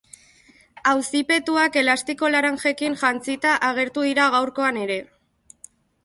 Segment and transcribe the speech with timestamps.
[0.91, 4.97] Auzipetuak elastiko laranjekin jantzita agertu dira gaurkoan ere.